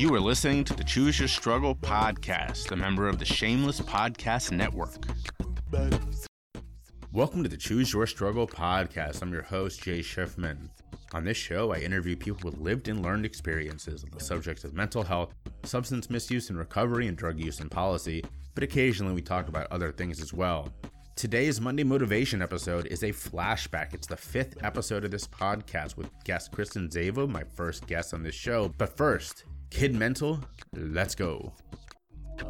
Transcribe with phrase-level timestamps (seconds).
[0.00, 4.50] You are listening to the Choose Your Struggle podcast, a member of the Shameless Podcast
[4.50, 4.96] Network.
[7.12, 9.20] Welcome to the Choose Your Struggle podcast.
[9.20, 10.70] I'm your host, Jay Schiffman.
[11.12, 14.72] On this show, I interview people with lived and learned experiences on the subjects of
[14.72, 18.24] mental health, substance misuse and recovery, and drug use and policy,
[18.54, 20.72] but occasionally we talk about other things as well.
[21.14, 23.92] Today's Monday Motivation episode is a flashback.
[23.92, 28.22] It's the fifth episode of this podcast with guest Kristen Zavo, my first guest on
[28.22, 28.72] this show.
[28.78, 30.40] But first, Kid Mental,
[30.74, 31.52] let's go.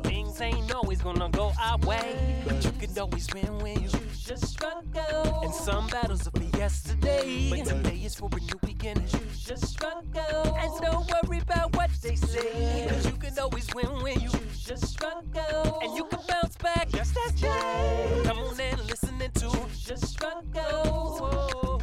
[0.03, 3.89] Things ain't always gonna go our way, but you always win when you
[4.27, 5.41] your struggle.
[5.43, 9.07] And some battles are for yesterday, but today is for a new beginning.
[9.07, 14.21] Choose your struggle, and don't worry about what they say, but you always win when
[14.21, 14.31] you
[14.67, 18.23] your struggle, and you can bounce back just Jay.
[18.25, 19.47] Come on and listen to
[19.89, 21.19] your struggle.
[21.21, 21.81] Whoa,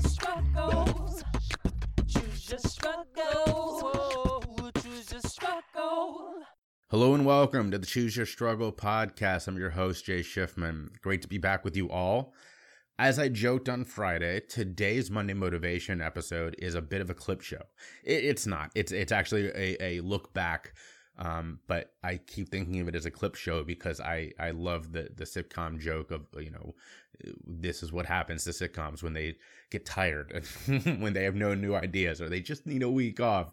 [0.00, 1.24] struggles.
[2.06, 3.02] Choose your struggle.
[3.46, 4.31] Whoa,
[6.88, 9.48] Hello and welcome to the Choose Your Struggle podcast.
[9.48, 10.98] I'm your host, Jay Schiffman.
[11.02, 12.32] Great to be back with you all.
[12.98, 17.42] As I joked on Friday, today's Monday Motivation episode is a bit of a clip
[17.42, 17.62] show.
[18.02, 18.70] It, it's not.
[18.74, 20.72] It's it's actually a, a look back,
[21.18, 24.92] um, but I keep thinking of it as a clip show because I I love
[24.92, 26.74] the the sitcom joke of you know
[27.46, 29.36] this is what happens to sitcoms when they
[29.70, 33.52] get tired, when they have no new ideas or they just need a week off.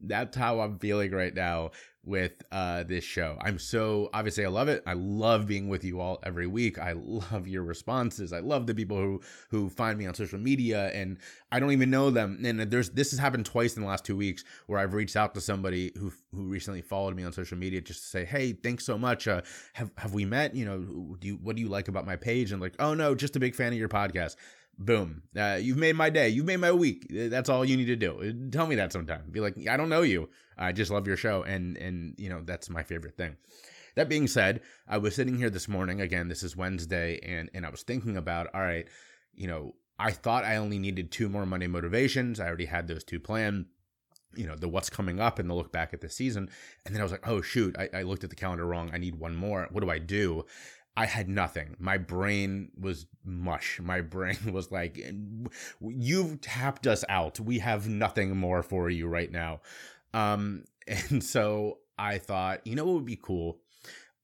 [0.00, 1.70] That's how I'm feeling right now
[2.06, 3.36] with uh, this show.
[3.40, 4.82] I'm so obviously I love it.
[4.86, 6.78] I love being with you all every week.
[6.78, 8.32] I love your responses.
[8.32, 11.18] I love the people who who find me on social media and
[11.50, 12.40] I don't even know them.
[12.44, 15.34] And there's this has happened twice in the last two weeks where I've reached out
[15.34, 18.86] to somebody who who recently followed me on social media just to say, hey, thanks
[18.86, 19.26] so much.
[19.26, 19.42] Uh,
[19.74, 20.54] have have we met?
[20.54, 22.52] You know, do you what do you like about my page?
[22.52, 24.36] And like, oh no, just a big fan of your podcast
[24.78, 25.22] boom.
[25.36, 26.28] Uh, you've made my day.
[26.28, 27.06] You've made my week.
[27.10, 28.50] That's all you need to do.
[28.50, 29.24] Tell me that sometime.
[29.30, 30.28] Be like i don't know you.
[30.58, 31.42] I just love your show.
[31.42, 33.36] And and you know that's my favorite thing.
[33.94, 37.64] That being said i was sitting here this morning again this is wednesday and and
[37.64, 38.86] i was thinking about all right
[39.34, 42.38] you know i thought i only needed two more monday motivations.
[42.38, 43.64] I already had those two planned.
[44.34, 46.50] You know the what's coming up and the look back at the season.
[46.84, 47.74] And then i was like oh shoot.
[47.78, 48.90] I, I looked at the calendar wrong.
[48.92, 49.66] I need one more.
[49.70, 50.44] What do i do
[50.96, 51.76] I had nothing.
[51.78, 53.80] My brain was mush.
[53.82, 54.98] My brain was like,
[55.80, 57.38] you've tapped us out.
[57.38, 59.60] We have nothing more for you right now.
[60.14, 63.58] Um, and so I thought, you know what would be cool?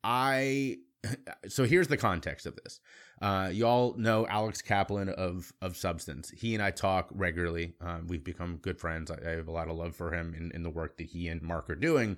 [0.02, 0.78] I,
[1.48, 2.80] so here's the context of this.
[3.20, 6.30] Uh, y'all know Alex Kaplan of of Substance.
[6.30, 7.74] He and I talk regularly.
[7.80, 9.12] Um, we've become good friends.
[9.12, 11.28] I, I, have a lot of love for him in, in the work that he
[11.28, 12.16] and Mark are doing.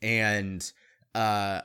[0.00, 0.70] And,
[1.12, 1.62] uh,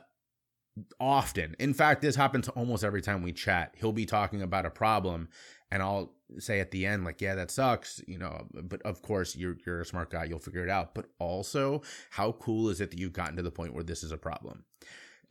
[0.98, 1.56] often.
[1.58, 3.74] In fact, this happens almost every time we chat.
[3.76, 5.28] He'll be talking about a problem
[5.70, 9.36] and I'll say at the end like, "Yeah, that sucks," you know, but of course
[9.36, 10.94] you're you're a smart guy, you'll figure it out.
[10.94, 14.12] But also, how cool is it that you've gotten to the point where this is
[14.12, 14.64] a problem?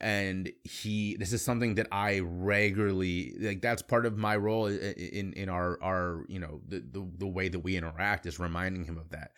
[0.01, 5.33] and he this is something that i regularly like that's part of my role in
[5.33, 8.97] in our our you know the the, the way that we interact is reminding him
[8.97, 9.31] of that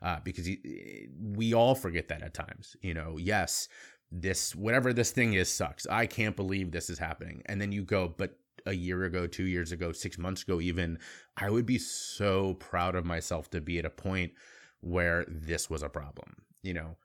[0.00, 3.68] uh, because he, we all forget that at times you know yes
[4.10, 5.86] this whatever this thing is sucks.
[5.86, 7.42] I can't believe this is happening.
[7.46, 10.98] And then you go, but a year ago, two years ago, six months ago, even,
[11.36, 14.32] I would be so proud of myself to be at a point
[14.80, 16.96] where this was a problem, you know?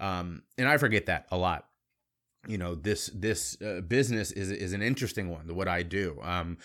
[0.00, 1.66] Um, and I forget that a lot
[2.48, 6.18] you know this this uh, business is is an interesting one what i do.
[6.22, 6.56] Um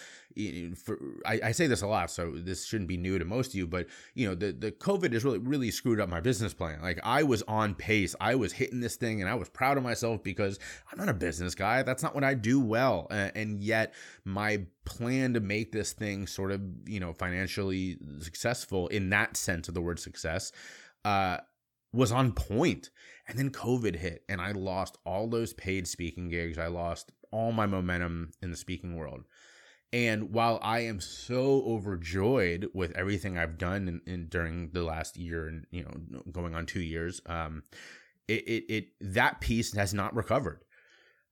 [0.83, 3.55] for, I, I say this a lot so this shouldn't be new to most of
[3.55, 3.85] you but
[4.15, 6.81] you know the the covid has really really screwed up my business plan.
[6.81, 8.15] Like i was on pace.
[8.19, 10.57] I was hitting this thing and i was proud of myself because
[10.91, 11.83] i'm not a business guy.
[11.83, 13.07] That's not what i do well.
[13.11, 13.93] Uh, and yet
[14.25, 19.67] my plan to make this thing sort of you know financially successful in that sense
[19.67, 20.51] of the word success
[21.05, 21.37] uh
[21.93, 22.89] was on point.
[23.27, 26.57] And then COVID hit and I lost all those paid speaking gigs.
[26.57, 29.23] I lost all my momentum in the speaking world.
[29.93, 35.17] And while I am so overjoyed with everything I've done in, in during the last
[35.17, 37.61] year and you know going on two years, um,
[38.27, 40.65] it, it, it that piece has not recovered.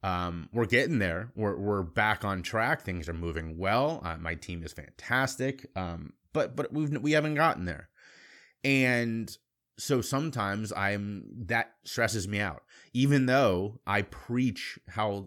[0.04, 1.32] Um, we're getting there.
[1.36, 2.82] We're we're back on track.
[2.82, 4.00] Things are moving well.
[4.04, 5.66] Uh, my team is fantastic.
[5.76, 7.90] Um, but but we've we haven't gotten there,
[8.64, 9.36] and
[9.82, 12.62] so sometimes I'm that stresses me out.
[12.94, 15.26] Even though I preach how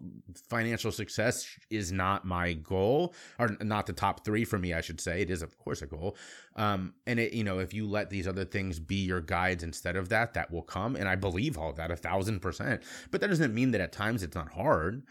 [0.49, 5.01] financial success is not my goal, or not the top three for me, I should
[5.01, 5.23] say.
[5.23, 6.17] It is, of course, a goal.
[6.55, 9.97] Um, and it, you know, if you let these other things be your guides instead
[9.97, 10.95] of that, that will come.
[10.95, 12.85] And I believe all that a thousand percent.
[13.11, 15.03] But that doesn't mean that at times it's not hard.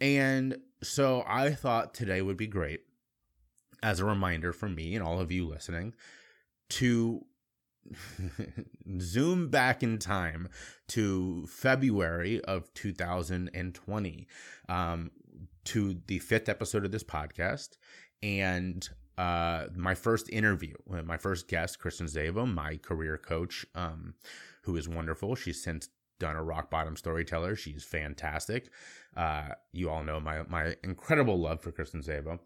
[0.00, 2.80] And so I thought today would be great
[3.80, 5.94] as a reminder for me and all of you listening
[6.70, 7.24] to
[9.00, 10.48] zoom back in time
[10.88, 14.26] to February of 2020,
[14.68, 15.10] um,
[15.64, 17.76] to the fifth episode of this podcast,
[18.22, 18.88] and
[19.18, 20.74] uh, my first interview,
[21.04, 24.14] my first guest, Kristen Zavo, my career coach, um,
[24.62, 25.34] who is wonderful.
[25.34, 25.88] She's since
[26.18, 27.56] done a rock bottom storyteller.
[27.56, 28.70] She's fantastic.
[29.16, 32.38] Uh, you all know my my incredible love for Kristen Zavo.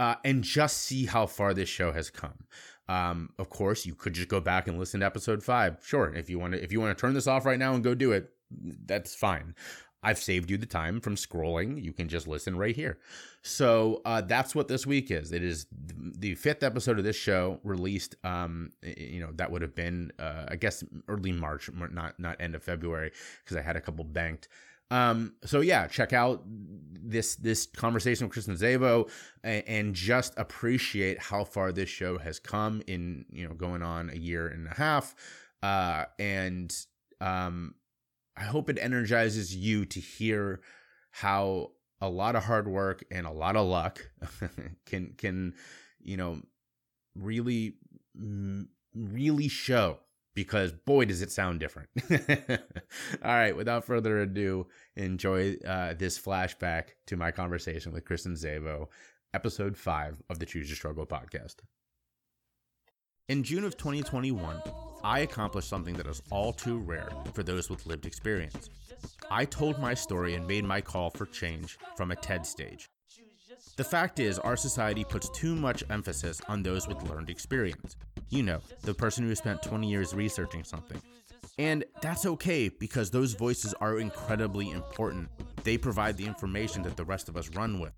[0.00, 2.46] Uh, and just see how far this show has come.
[2.88, 5.76] Um, of course, you could just go back and listen to episode five.
[5.84, 7.84] Sure, if you want to, if you want to turn this off right now and
[7.84, 8.32] go do it,
[8.86, 9.54] that's fine.
[10.02, 11.82] I've saved you the time from scrolling.
[11.82, 12.98] You can just listen right here.
[13.42, 15.32] So uh, that's what this week is.
[15.32, 18.16] It is the fifth episode of this show released.
[18.24, 22.54] Um, you know that would have been, uh, I guess, early March, not not end
[22.54, 23.12] of February,
[23.44, 24.48] because I had a couple banked.
[24.90, 29.08] Um, so yeah, check out this this conversation with Kristen Zavo
[29.42, 34.10] and, and, just appreciate how far this show has come in you know going on
[34.10, 35.14] a year and a half.
[35.62, 36.74] Uh, and
[37.20, 37.74] um,
[38.36, 40.60] I hope it energizes you to hear
[41.10, 44.10] how a lot of hard work and a lot of luck
[44.86, 45.54] can can
[46.00, 46.40] you know
[47.14, 47.74] really
[48.94, 49.98] really show
[50.34, 51.88] because boy does it sound different.
[52.10, 52.58] All
[53.22, 54.66] right without further ado
[54.96, 58.86] enjoy uh, this flashback to my conversation with kristen zavo
[59.34, 61.56] episode 5 of the choose your struggle podcast.
[63.28, 64.62] In june of 2021
[65.02, 68.70] i accomplished something that is all too rare for those with lived experience.
[69.30, 72.88] I told my story and made my call for change from a ted stage
[73.76, 77.96] the fact is, our society puts too much emphasis on those with learned experience.
[78.28, 81.00] You know, the person who spent 20 years researching something.
[81.58, 85.28] And that's okay because those voices are incredibly important.
[85.62, 87.92] They provide the information that the rest of us run with.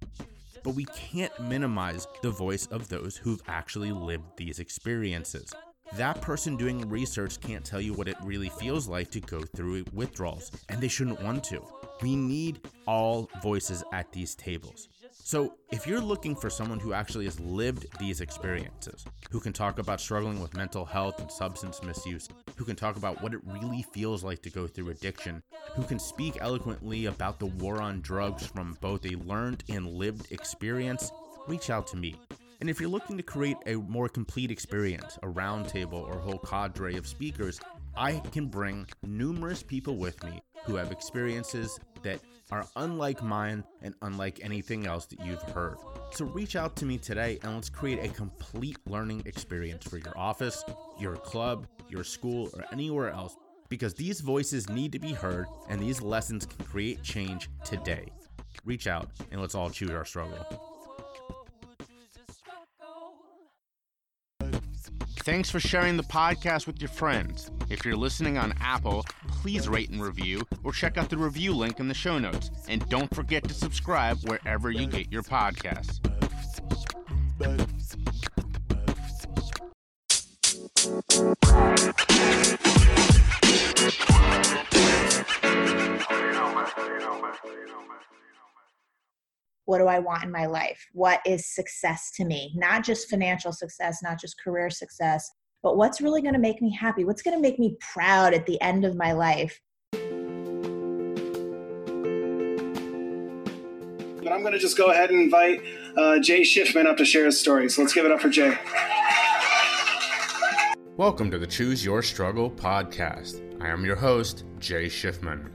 [0.64, 5.52] But we can't minimize the voice of those who've actually lived these experiences.
[5.94, 9.84] That person doing research can't tell you what it really feels like to go through
[9.92, 11.62] withdrawals, and they shouldn't want to.
[12.00, 14.88] We need all voices at these tables.
[15.24, 19.78] So, if you're looking for someone who actually has lived these experiences, who can talk
[19.78, 23.82] about struggling with mental health and substance misuse, who can talk about what it really
[23.82, 25.40] feels like to go through addiction,
[25.74, 30.32] who can speak eloquently about the war on drugs from both a learned and lived
[30.32, 31.12] experience,
[31.46, 32.16] reach out to me.
[32.60, 36.96] And if you're looking to create a more complete experience, a roundtable or whole cadre
[36.96, 37.60] of speakers,
[37.96, 42.20] I can bring numerous people with me who have experiences that
[42.50, 45.76] are unlike mine and unlike anything else that you've heard.
[46.10, 50.16] So reach out to me today and let's create a complete learning experience for your
[50.16, 50.64] office,
[50.98, 53.36] your club, your school, or anywhere else
[53.68, 58.06] because these voices need to be heard and these lessons can create change today.
[58.66, 60.36] Reach out and let's all choose our struggle.
[65.20, 67.50] Thanks for sharing the podcast with your friends.
[67.72, 71.80] If you're listening on Apple, please rate and review or check out the review link
[71.80, 72.50] in the show notes.
[72.68, 75.98] And don't forget to subscribe wherever you get your podcasts.
[89.64, 90.86] what do I want in my life?
[90.92, 92.52] What is success to me?
[92.54, 95.30] Not just financial success, not just career success,
[95.62, 97.04] but what's really going to make me happy?
[97.04, 99.60] What's going to make me proud at the end of my life?
[99.92, 100.00] But
[104.32, 105.62] I'm going to just go ahead and invite
[105.96, 107.70] uh, Jay Schiffman up to share his story.
[107.70, 108.58] So let's give it up for Jay.
[110.96, 113.40] Welcome to the Choose Your Struggle podcast.
[113.62, 115.48] I am your host, Jay Schiffman.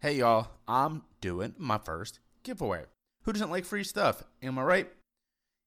[0.00, 2.84] Hey y'all, I'm doing my first giveaway.
[3.22, 4.22] Who doesn't like free stuff?
[4.42, 4.92] Am I right?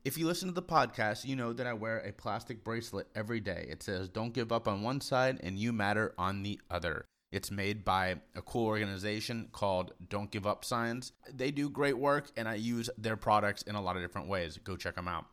[0.05, 3.41] If you listen to the podcast, you know that I wear a plastic bracelet every
[3.41, 3.67] day.
[3.69, 7.03] It says, Don't give up on one side and you matter on the other.
[7.33, 11.11] It's made by a cool organization called Don't Give Up Signs.
[11.31, 14.57] They do great work and I use their products in a lot of different ways.
[14.63, 15.25] Go check them out.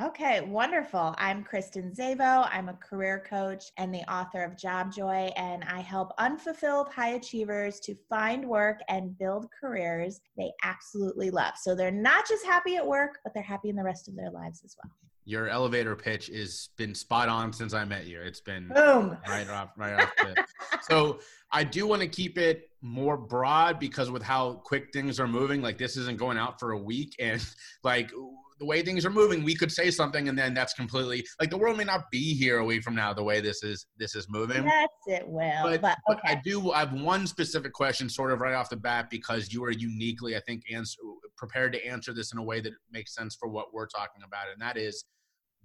[0.03, 1.15] Okay, wonderful.
[1.19, 2.49] I'm Kristen Zavo.
[2.51, 7.11] I'm a career coach and the author of Job Joy, and I help unfulfilled high
[7.11, 11.55] achievers to find work and build careers they absolutely love.
[11.63, 14.33] So they're not just happy at work, but they're happy in the rest of their
[14.33, 14.91] lives as well.
[15.27, 18.21] Your elevator pitch has been spot on since I met you.
[18.21, 20.13] It's been boom right off, right off.
[20.17, 20.45] The,
[20.83, 21.21] so
[21.53, 25.63] I do want to keep it more broad because with how quick things are moving,
[25.63, 27.41] like this isn't going out for a week, and
[27.85, 28.11] like
[28.59, 31.57] the way things are moving, we could say something and then that's completely like the
[31.57, 34.27] world may not be here a week from now the way this is this is
[34.29, 34.65] moving.
[34.65, 35.65] Yes, it will.
[35.65, 38.77] But, but, but I do I have one specific question sort of right off the
[38.77, 40.99] bat because you are uniquely, I think, answer,
[41.37, 44.47] prepared to answer this in a way that makes sense for what we're talking about.
[44.53, 45.05] And that is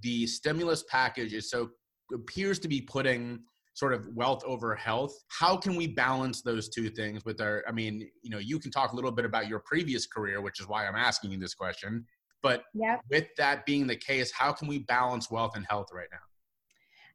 [0.02, 1.70] the stimulus package is so
[2.14, 3.40] appears to be putting
[3.76, 7.72] sort of wealth over health how can we balance those two things with our i
[7.72, 10.68] mean you know you can talk a little bit about your previous career which is
[10.68, 12.04] why i'm asking you this question
[12.42, 13.02] but yep.
[13.10, 16.20] with that being the case, how can we balance wealth and health right now?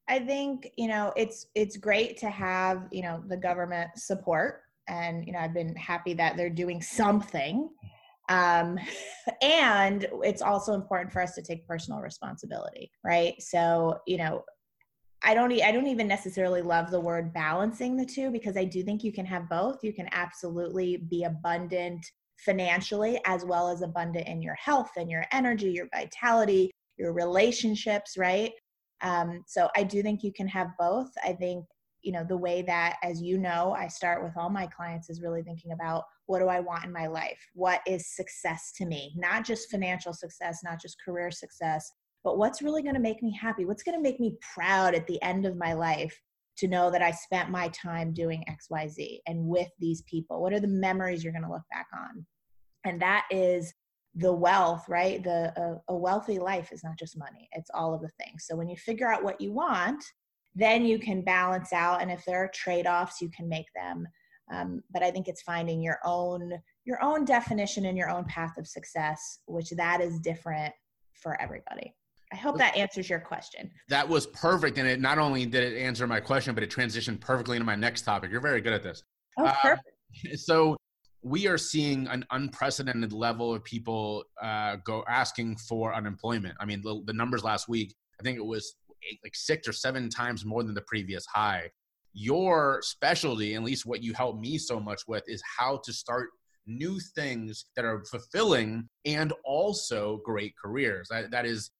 [0.08, 5.26] I think, you know, it's it's great to have, you know, the government support and
[5.26, 7.70] you know, I've been happy that they're doing something.
[8.28, 8.78] Um
[9.42, 13.40] and it's also important for us to take personal responsibility, right?
[13.40, 14.44] So, you know,
[15.22, 18.82] I don't I don't even necessarily love the word balancing the two because I do
[18.82, 19.82] think you can have both.
[19.82, 22.04] You can absolutely be abundant
[22.38, 28.16] financially as well as abundant in your health and your energy, your vitality, your relationships,
[28.16, 28.52] right?
[29.02, 31.10] Um, so I do think you can have both.
[31.22, 31.64] I think,
[32.02, 35.22] you know, the way that, as you know, I start with all my clients is
[35.22, 37.38] really thinking about what do I want in my life?
[37.54, 39.14] What is success to me?
[39.16, 41.90] Not just financial success, not just career success,
[42.22, 43.66] but what's really going to make me happy?
[43.66, 46.18] What's going to make me proud at the end of my life?
[46.58, 50.40] To know that I spent my time doing XYZ and with these people?
[50.40, 52.24] What are the memories you're going to look back on?
[52.84, 53.72] And that is
[54.14, 55.22] the wealth, right?
[55.22, 58.44] The a wealthy life is not just money; it's all of the things.
[58.46, 60.04] So when you figure out what you want,
[60.54, 64.06] then you can balance out, and if there are trade-offs, you can make them.
[64.52, 66.52] Um, but I think it's finding your own
[66.84, 70.72] your own definition and your own path of success, which that is different
[71.14, 71.94] for everybody.
[72.34, 73.70] I hope that answers your question.
[73.88, 74.76] That was perfect.
[74.76, 77.76] And it not only did it answer my question, but it transitioned perfectly into my
[77.76, 78.32] next topic.
[78.32, 79.04] You're very good at this.
[79.38, 79.90] Oh, uh, perfect.
[80.36, 80.76] So
[81.22, 86.56] we are seeing an unprecedented level of people uh, go asking for unemployment.
[86.60, 88.74] I mean, the, the numbers last week, I think it was
[89.08, 91.70] eight, like six or seven times more than the previous high.
[92.14, 96.30] Your specialty, at least what you help me so much with, is how to start
[96.66, 101.08] new things that are fulfilling and also great careers.
[101.10, 101.70] That, that is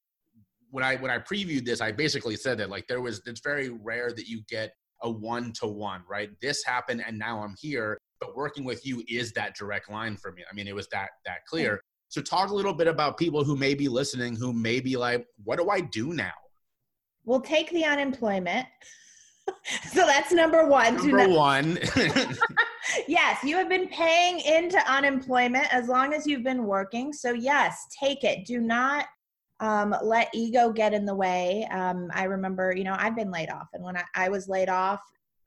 [0.75, 3.69] when I when I previewed this, I basically said that like there was it's very
[3.69, 6.29] rare that you get a one to one, right?
[6.41, 7.97] This happened and now I'm here.
[8.19, 10.43] But working with you is that direct line for me.
[10.49, 11.79] I mean, it was that that clear.
[12.09, 15.25] So talk a little bit about people who may be listening who may be like,
[15.45, 16.33] what do I do now?
[17.23, 18.67] We'll take the unemployment.
[19.93, 20.97] so that's number one.
[20.97, 21.79] Number one.
[23.07, 27.13] yes, you have been paying into unemployment as long as you've been working.
[27.13, 28.45] So, yes, take it.
[28.45, 29.05] Do not
[29.59, 31.67] um, let ego get in the way.
[31.71, 34.69] Um, I remember, you know, I've been laid off, and when I, I was laid
[34.69, 35.01] off,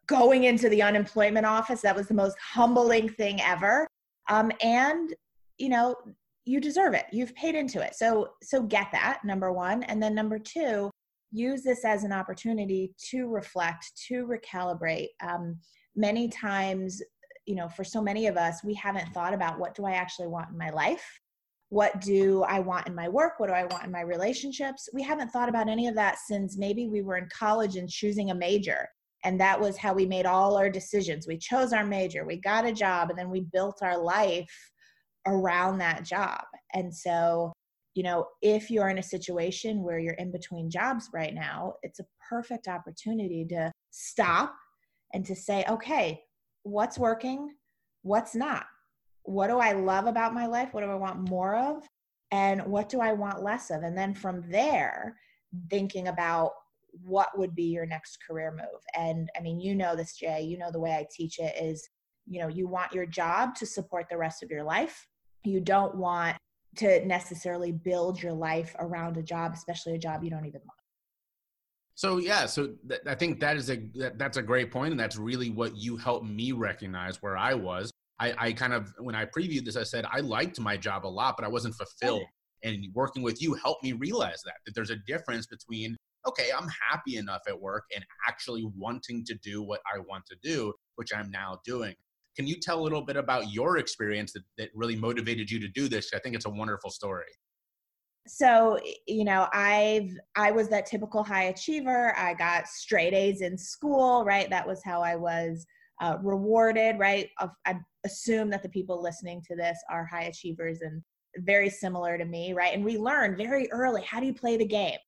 [0.07, 3.87] going into the unemployment office, that was the most humbling thing ever.
[4.31, 5.15] Um, and
[5.59, 5.97] you know,
[6.45, 7.07] you deserve it.
[7.13, 10.91] You've paid into it, so so get that number one, and then number two,
[11.31, 15.09] use this as an opportunity to reflect, to recalibrate.
[15.23, 15.59] Um,
[15.95, 17.03] many times,
[17.45, 20.29] you know, for so many of us, we haven't thought about what do I actually
[20.29, 21.21] want in my life
[21.71, 23.35] what do I want in my work?
[23.39, 24.89] What do I want in my relationships?
[24.93, 28.31] We haven't thought about any of that since maybe we were in college and choosing
[28.31, 28.89] a major.
[29.25, 31.27] And that was how we made all our decisions.
[31.27, 34.51] We chose our major, we got a job, and then we built our life
[35.27, 36.41] around that job.
[36.73, 37.53] And so,
[37.95, 41.99] you know, if you're in a situation where you're in between jobs right now, it's
[42.01, 44.55] a perfect opportunity to stop
[45.13, 46.23] and to say, okay,
[46.63, 47.51] what's working?
[48.03, 48.67] What's not?
[49.29, 50.73] What do I love about my life?
[50.73, 51.87] What do I want more of?
[52.31, 53.83] And what do I want less of?
[53.83, 55.17] And then from there,
[55.69, 56.53] thinking about
[57.05, 58.81] what would be your next career move.
[58.97, 61.87] And I mean, you know this, Jay, you know the way I teach it is,
[62.27, 65.07] you know, you want your job to support the rest of your life.
[65.45, 66.37] You don't want
[66.77, 70.75] to necessarily build your life around a job, especially a job you don't even love.
[71.95, 75.01] So yeah, so th- I think that is a that, that's a great point, and
[75.01, 79.15] that's really what you helped me recognize where I was I, I kind of when
[79.15, 82.23] I previewed this, I said I liked my job a lot, but I wasn't fulfilled.
[82.65, 85.97] and working with you helped me realize that that there's a difference between
[86.27, 90.37] okay, I'm happy enough at work and actually wanting to do what I want to
[90.43, 91.95] do, which I'm now doing.
[92.37, 95.69] Can you tell a little bit about your experience that, that really motivated you to
[95.69, 96.11] do this?
[96.15, 97.25] I think it's a wonderful story.
[98.27, 102.17] So, you know, I've I was that typical high achiever.
[102.17, 104.51] I got straight A's in school, right?
[104.51, 105.65] That was how I was
[106.01, 107.29] uh, rewarded, right?
[107.67, 111.03] I assume that the people listening to this are high achievers and
[111.39, 112.75] very similar to me, right?
[112.75, 114.99] And we learn very early how do you play the game?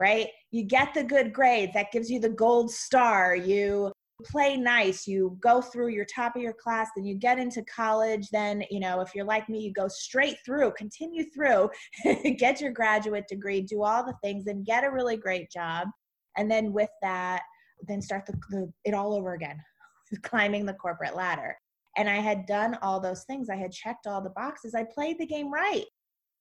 [0.00, 0.28] right?
[0.50, 3.36] You get the good grades, that gives you the gold star.
[3.36, 3.92] You
[4.24, 8.28] play nice, you go through your top of your class, then you get into college.
[8.30, 11.70] Then, you know, if you're like me, you go straight through, continue through,
[12.38, 15.88] get your graduate degree, do all the things, and get a really great job.
[16.36, 17.42] And then with that,
[17.86, 19.60] then start the, the it all over again,
[20.22, 21.56] climbing the corporate ladder.
[22.00, 23.50] And I had done all those things.
[23.50, 24.74] I had checked all the boxes.
[24.74, 25.84] I played the game right.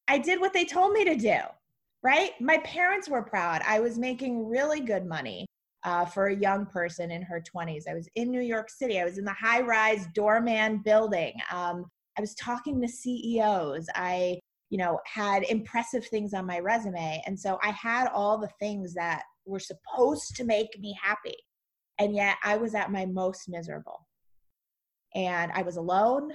[0.08, 1.40] I did what they told me to do
[2.04, 2.32] right?
[2.40, 3.62] My parents were proud.
[3.66, 5.46] I was making really good money
[5.84, 7.84] uh, for a young person in her 20s.
[7.90, 9.00] I was in New York City.
[9.00, 11.34] I was in the high rise doorman building.
[11.52, 11.86] Um,
[12.18, 13.88] I was talking to CEOs.
[13.96, 14.40] I,
[14.70, 17.22] you know, had impressive things on my resume.
[17.26, 21.36] And so I had all the things that were supposed to make me happy.
[21.98, 24.06] And yet I was at my most miserable.
[25.16, 26.32] And I was alone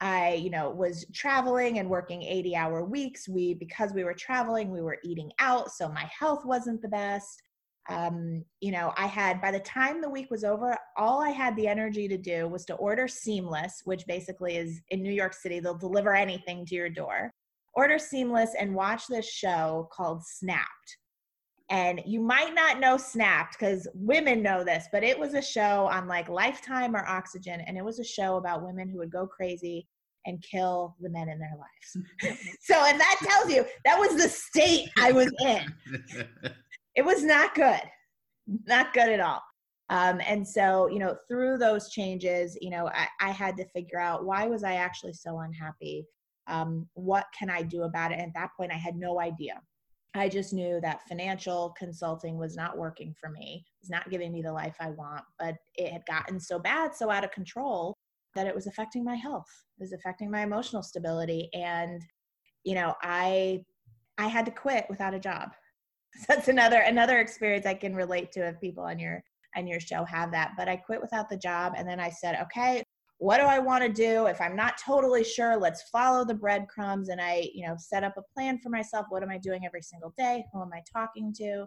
[0.00, 3.28] I, you know, was traveling and working 80 hour weeks.
[3.28, 5.72] We, because we were traveling, we were eating out.
[5.72, 7.42] So my health wasn't the best.
[7.88, 11.56] Um, you know, I had, by the time the week was over, all I had
[11.56, 15.58] the energy to do was to order Seamless, which basically is in New York City,
[15.58, 17.32] they'll deliver anything to your door.
[17.74, 20.98] Order Seamless and watch this show called Snapped.
[21.70, 25.86] And you might not know Snapped because women know this, but it was a show
[25.92, 27.60] on like Lifetime or Oxygen.
[27.60, 29.86] And it was a show about women who would go crazy
[30.24, 32.38] and kill the men in their lives.
[32.60, 35.66] so, and that tells you that was the state I was in.
[36.96, 37.82] it was not good,
[38.66, 39.42] not good at all.
[39.90, 43.98] Um, and so, you know, through those changes, you know, I, I had to figure
[43.98, 46.06] out why was I actually so unhappy?
[46.46, 48.18] Um, what can I do about it?
[48.18, 49.60] And at that point, I had no idea.
[50.18, 53.64] I just knew that financial consulting was not working for me.
[53.80, 57.10] It's not giving me the life I want, but it had gotten so bad, so
[57.10, 57.94] out of control
[58.34, 59.48] that it was affecting my health.
[59.78, 61.50] It was affecting my emotional stability.
[61.52, 62.02] And,
[62.64, 63.64] you know, I
[64.18, 65.50] I had to quit without a job.
[66.14, 69.22] So that's another another experience I can relate to if people on your
[69.56, 70.52] on your show have that.
[70.56, 72.82] But I quit without the job and then I said, okay,
[73.18, 74.26] what do I want to do?
[74.26, 77.08] If I'm not totally sure, let's follow the breadcrumbs.
[77.08, 79.06] And I, you know, set up a plan for myself.
[79.08, 80.44] What am I doing every single day?
[80.52, 81.66] Who am I talking to?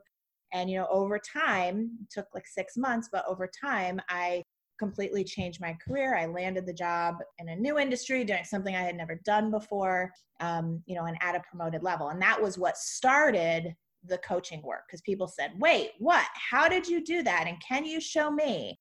[0.53, 4.43] And, you know, over time, took like six months, but over time, I
[4.79, 6.17] completely changed my career.
[6.17, 10.11] I landed the job in a new industry, doing something I had never done before,
[10.39, 12.09] um, you know, and at a promoted level.
[12.09, 13.75] And that was what started
[14.07, 16.25] the coaching work because people said, wait, what?
[16.33, 17.45] How did you do that?
[17.47, 18.79] And can you show me?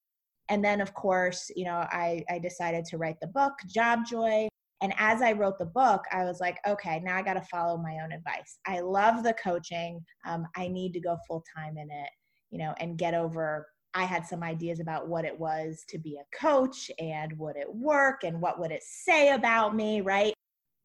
[0.50, 4.48] And then of course you know I, I decided to write the book job joy.
[4.82, 7.76] And as i wrote the book i was like okay now i got to follow
[7.78, 8.58] my own advice.
[8.66, 10.00] I love the coaching.
[10.26, 12.10] Um, i need to go full time in it
[12.50, 16.16] you know and get over i had some ideas about what it was to be
[16.16, 20.34] a coach and would it work and what would it say about me right?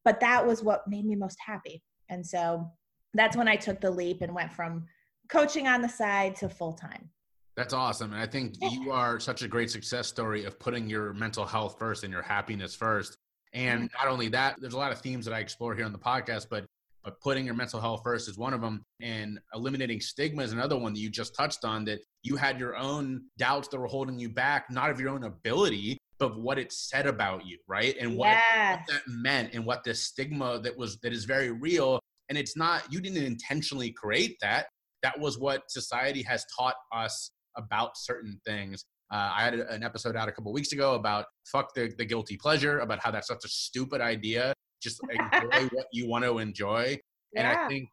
[0.03, 1.81] But that was what made me most happy.
[2.09, 2.69] And so
[3.15, 4.85] that's when i took the leap and went from
[5.29, 7.09] coaching on the side to full time
[7.55, 8.11] that's awesome.
[8.11, 11.77] And I think you are such a great success story of putting your mental health
[11.79, 13.17] first and your happiness first.
[13.53, 13.97] And mm-hmm.
[14.05, 16.47] not only that, there's a lot of themes that I explore here on the podcast,
[16.49, 16.65] but
[17.05, 20.75] but putting your mental health first is one of them and eliminating stigma is another
[20.75, 24.17] one that you just touched on that you had your own doubts that were holding
[24.17, 28.17] you back not of your own ability but what it said about you right and
[28.17, 28.79] what, yes.
[28.79, 32.57] what that meant and what the stigma that was that is very real and it's
[32.57, 34.65] not you didn't intentionally create that
[35.03, 38.85] that was what society has taught us about certain things.
[39.11, 42.37] Uh, I had an episode out a couple weeks ago about fuck the, the guilty
[42.37, 44.53] pleasure, about how that's such a stupid idea.
[44.81, 46.97] Just enjoy what you want to enjoy.
[47.35, 47.89] And I think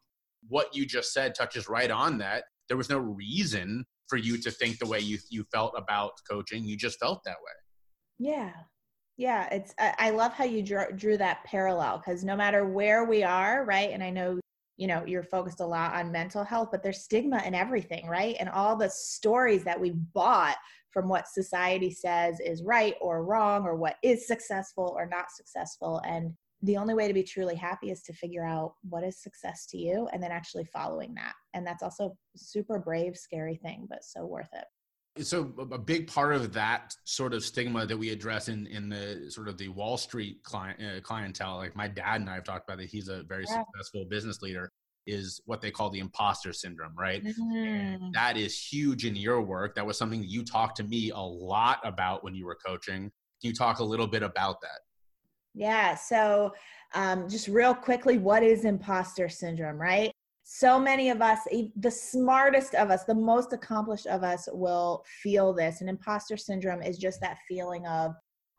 [0.47, 2.45] what you just said touches right on that.
[2.67, 6.65] There was no reason for you to think the way you you felt about coaching.
[6.65, 8.29] You just felt that way.
[8.31, 8.51] Yeah,
[9.17, 9.49] yeah.
[9.51, 13.65] It's I love how you drew, drew that parallel because no matter where we are,
[13.65, 13.89] right?
[13.91, 14.39] And I know
[14.77, 18.35] you know you're focused a lot on mental health but there's stigma in everything right?
[18.39, 20.57] And all the stories that we've bought
[20.91, 26.01] from what society says is right or wrong or what is successful or not successful.
[26.05, 29.65] And the only way to be truly happy is to figure out what is success
[29.71, 31.33] to you and then actually following that.
[31.53, 34.65] And that's also super brave scary thing but so worth it
[35.21, 39.29] So a big part of that sort of stigma that we address in in the
[39.29, 42.67] sort of the Wall Street client uh, clientele, like my dad and I have talked
[42.67, 43.63] about that he's a very yeah.
[43.63, 44.71] successful business leader,
[45.05, 47.23] is what they call the imposter syndrome, right?
[47.23, 48.11] Mm-hmm.
[48.13, 49.75] That is huge in your work.
[49.75, 53.03] That was something that you talked to me a lot about when you were coaching.
[53.03, 53.11] Can
[53.49, 54.79] you talk a little bit about that?
[55.53, 55.93] Yeah.
[55.95, 56.53] So,
[56.95, 60.11] um, just real quickly, what is imposter syndrome, right?
[60.43, 61.39] So many of us
[61.77, 65.81] the smartest of us the most accomplished of us will feel this.
[65.81, 68.13] And imposter syndrome is just that feeling of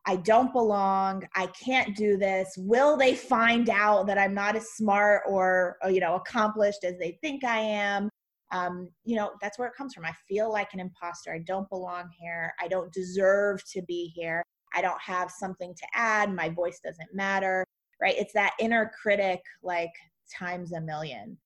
[0.06, 1.24] i don't belong.
[1.34, 2.54] I can't do this.
[2.58, 6.98] Will they find out that i'm not as smart or, or you know accomplished as
[6.98, 8.08] they think i am?
[8.52, 10.04] Um, you know that's where it comes from.
[10.04, 11.34] I feel like an imposter.
[11.34, 12.52] I don't belong here.
[12.60, 14.42] I don't deserve to be here.
[14.74, 16.32] I don't have something to add.
[16.32, 17.64] My voice doesn't matter
[18.00, 18.14] right?
[18.18, 19.92] It's that inner critic like
[20.38, 21.36] times a million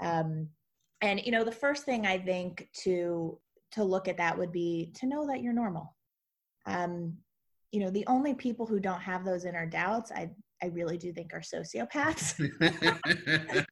[0.00, 0.48] um,
[1.00, 3.38] and you know, the first thing I think to
[3.72, 5.94] to look at that would be to know that you're normal.
[6.66, 7.18] Um,
[7.70, 10.30] you know, the only people who don't have those inner doubts, I
[10.62, 12.34] I really do think are sociopaths.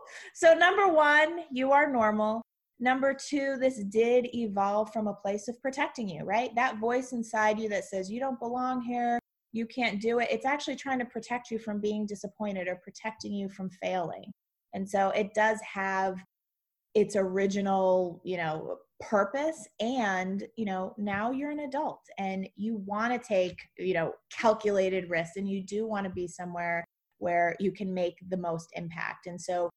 [0.34, 2.42] so number one, you are normal.
[2.82, 6.54] Number two, this did evolve from a place of protecting you, right?
[6.54, 9.18] That voice inside you that says you don't belong here,
[9.52, 10.28] you can't do it.
[10.30, 14.32] It's actually trying to protect you from being disappointed or protecting you from failing.
[14.74, 16.16] And so it does have
[16.94, 23.10] its original, you know, purpose and you know now you're an adult and you want
[23.10, 26.84] to take you know calculated risks and you do want to be somewhere
[27.18, 29.26] where you can make the most impact.
[29.26, 29.70] And so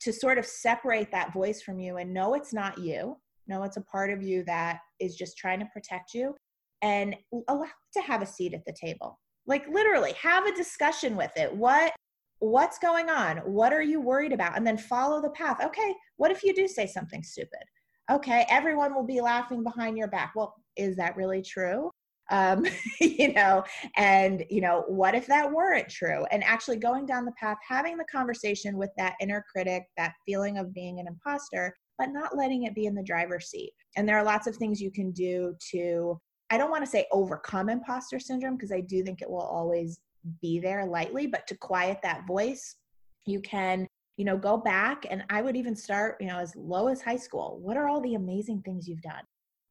[0.00, 3.76] to sort of separate that voice from you and know it's not you know it's
[3.76, 6.34] a part of you that is just trying to protect you
[6.82, 7.16] and
[7.48, 9.18] allow to have a seat at the table.
[9.46, 11.54] Like literally have a discussion with it.
[11.54, 11.92] What
[12.38, 13.38] what's going on?
[13.38, 14.56] What are you worried about?
[14.56, 15.58] And then follow the path.
[15.64, 17.62] Okay what if you do say something stupid?
[18.10, 20.32] Okay everyone will be laughing behind your back.
[20.34, 21.90] Well is that really true?
[22.30, 22.66] Um,
[23.00, 23.64] you know
[23.96, 26.24] and you know what if that weren't true?
[26.30, 30.58] And actually going down the path having the conversation with that inner critic that feeling
[30.58, 33.72] of being an imposter but not letting it be in the driver's seat.
[33.96, 36.20] And there are lots of things you can do to
[36.50, 39.98] i don't want to say overcome imposter syndrome because i do think it will always
[40.40, 42.76] be there lightly, but to quiet that voice,
[43.24, 43.86] you can,
[44.16, 47.16] you know, go back and I would even start, you know, as low as high
[47.16, 47.58] school.
[47.62, 49.22] What are all the amazing things you've done?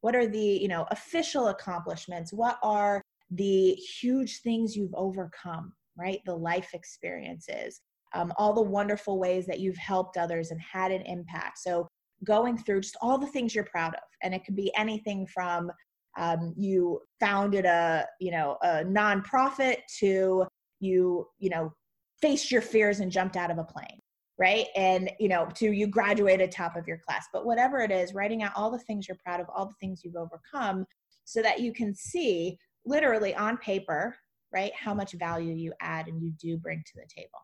[0.02, 2.32] What are the, you know, official accomplishments?
[2.32, 6.20] What are the huge things you've overcome, right?
[6.26, 7.80] The life experiences,
[8.14, 11.58] um, all the wonderful ways that you've helped others and had an impact.
[11.58, 11.88] So
[12.24, 14.02] going through just all the things you're proud of.
[14.22, 15.70] And it could be anything from
[16.16, 20.46] um, you founded a you know a nonprofit to
[20.80, 21.72] you you know
[22.20, 24.00] faced your fears and jumped out of a plane
[24.38, 24.66] right?
[24.76, 27.26] And you know to you graduated top of your class.
[27.32, 30.02] But whatever it is writing out all the things you're proud of all the things
[30.04, 30.86] you've overcome
[31.24, 34.16] so that you can see literally on paper
[34.52, 37.38] right how much value you add and you do bring to the table.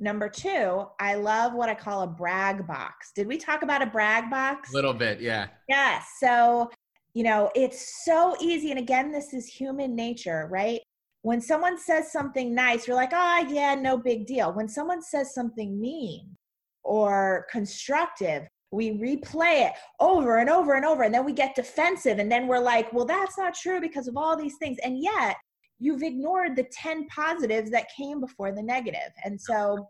[0.00, 3.12] Number two i love what i call a brag box.
[3.14, 4.72] Did we talk about a brag box?
[4.72, 5.48] A little bit yeah.
[5.68, 6.70] Yes so
[7.14, 8.70] you know, it's so easy.
[8.70, 10.80] And again, this is human nature, right?
[11.22, 14.52] When someone says something nice, you're like, ah, oh, yeah, no big deal.
[14.52, 16.36] When someone says something mean
[16.82, 21.02] or constructive, we replay it over and over and over.
[21.02, 22.18] And then we get defensive.
[22.18, 24.78] And then we're like, well, that's not true because of all these things.
[24.82, 25.36] And yet,
[25.78, 29.10] you've ignored the 10 positives that came before the negative.
[29.24, 29.88] And so,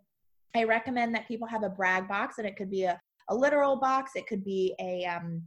[0.54, 3.76] I recommend that people have a brag box, and it could be a, a literal
[3.76, 5.42] box, it could be a, um,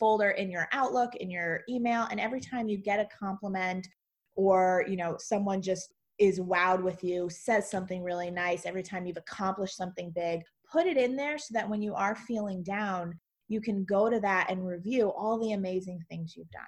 [0.00, 3.86] folder in your Outlook, in your email, and every time you get a compliment
[4.34, 9.06] or, you know, someone just is wowed with you, says something really nice, every time
[9.06, 13.18] you've accomplished something big, put it in there so that when you are feeling down,
[13.48, 16.62] you can go to that and review all the amazing things you've done.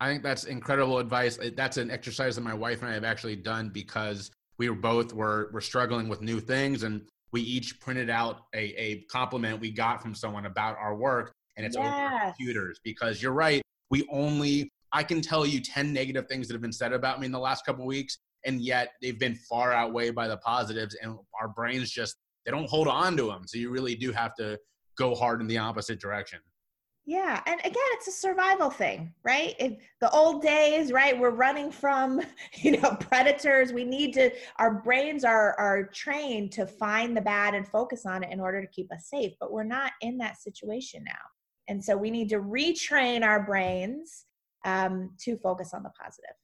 [0.00, 1.38] I think that's incredible advice.
[1.56, 5.12] That's an exercise that my wife and I have actually done because we were both
[5.12, 9.70] were were struggling with new things and we each printed out a, a compliment we
[9.70, 11.84] got from someone about our work and it's yes.
[11.84, 13.60] over computers because you're right.
[13.90, 17.26] We only I can tell you 10 negative things that have been said about me
[17.26, 18.16] in the last couple weeks,
[18.46, 22.16] and yet they've been far outweighed by the positives, and our brains just
[22.46, 23.42] they don't hold on to them.
[23.46, 24.58] So you really do have to
[24.96, 26.38] go hard in the opposite direction.
[27.04, 29.54] Yeah, and again, it's a survival thing, right?
[29.58, 31.18] In the old days, right?
[31.18, 32.20] We're running from,
[32.54, 33.72] you know, predators.
[33.72, 34.30] We need to.
[34.58, 38.60] Our brains are are trained to find the bad and focus on it in order
[38.60, 39.32] to keep us safe.
[39.40, 41.12] But we're not in that situation now.
[41.68, 44.24] And so we need to retrain our brains
[44.64, 46.34] um, to focus on the positive.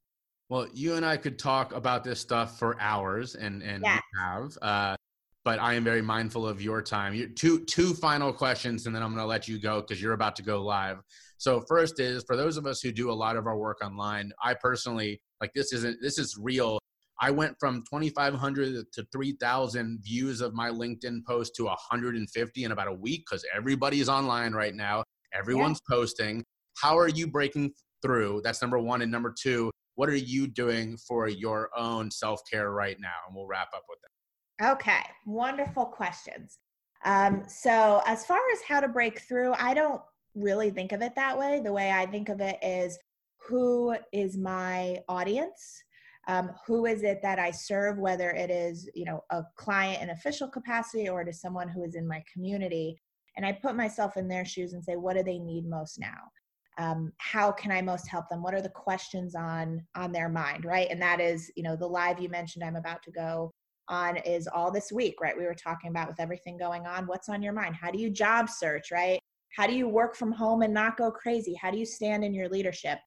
[0.49, 4.03] Well, you and I could talk about this stuff for hours, and and yes.
[4.13, 4.59] we have.
[4.61, 4.97] Uh,
[5.45, 7.15] but I am very mindful of your time.
[7.15, 10.13] You, two two final questions, and then I'm going to let you go because you're
[10.13, 10.99] about to go live.
[11.39, 14.33] So first is for those of us who do a lot of our work online,
[14.43, 16.79] I personally like this isn't this is real.
[17.21, 22.89] I went from 2500 to 3000 views of my LinkedIn post to 150 in about
[22.89, 25.05] a week cuz everybody's online right now.
[25.35, 25.97] Everyone's yeah.
[25.97, 26.45] posting.
[26.77, 28.43] How are you breaking through?
[28.45, 32.99] That's number 1 and number 2, what are you doing for your own self-care right
[33.01, 33.15] now?
[33.27, 34.73] And we'll wrap up with that.
[34.73, 36.59] Okay, wonderful questions.
[37.05, 40.01] Um, so, as far as how to break through, I don't
[40.35, 41.61] really think of it that way.
[41.63, 42.99] The way I think of it is
[43.47, 45.83] who is my audience?
[46.27, 50.11] Um, who is it that I serve, whether it is, you know, a client in
[50.11, 52.99] official capacity or to someone who is in my community.
[53.37, 56.31] And I put myself in their shoes and say, what do they need most now?
[56.79, 58.43] Um, how can I most help them?
[58.43, 60.89] What are the questions on on their mind, right?
[60.91, 63.51] And that is, you know, the live you mentioned I'm about to go
[63.89, 65.37] on is all this week, right?
[65.37, 67.77] We were talking about with everything going on, what's on your mind?
[67.77, 69.21] How do you job search, right?
[69.57, 71.55] How do you work from home and not go crazy?
[71.55, 72.99] How do you stand in your leadership?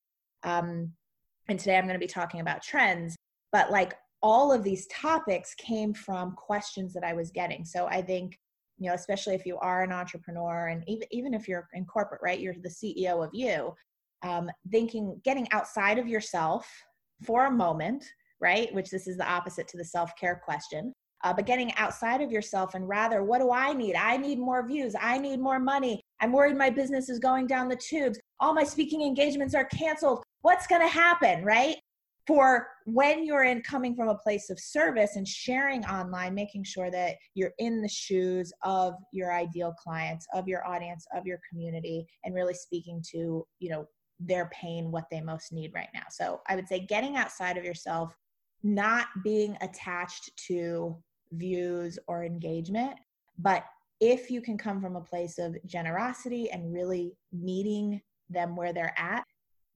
[0.43, 0.93] Um,
[1.49, 3.15] and today I'm going to be talking about trends,
[3.51, 7.65] but like all of these topics came from questions that I was getting.
[7.65, 8.37] So I think,
[8.77, 12.21] you know, especially if you are an entrepreneur and even, even if you're in corporate,
[12.23, 13.73] right, you're the CEO of you,
[14.23, 16.69] um, thinking, getting outside of yourself
[17.23, 18.03] for a moment,
[18.39, 20.93] right, which this is the opposite to the self care question.
[21.23, 23.95] Uh, but getting outside of yourself and rather, what do I need?
[23.95, 24.93] I need more views.
[24.99, 25.99] I need more money.
[26.21, 28.19] I'm worried my business is going down the tubes.
[28.39, 30.23] All my speaking engagements are canceled.
[30.41, 31.75] What's going to happen, right?
[32.27, 36.91] For when you're in coming from a place of service and sharing online, making sure
[36.91, 42.05] that you're in the shoes of your ideal clients, of your audience, of your community,
[42.25, 43.87] and really speaking to, you know,
[44.19, 46.03] their pain, what they most need right now.
[46.09, 48.13] So I would say getting outside of yourself,
[48.61, 50.97] not being attached to
[51.31, 52.93] views or engagement,
[53.37, 53.63] but
[53.99, 58.93] if you can come from a place of generosity and really meeting them where they're
[58.97, 59.23] at,